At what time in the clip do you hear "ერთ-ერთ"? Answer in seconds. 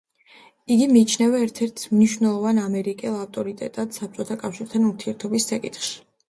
1.47-1.83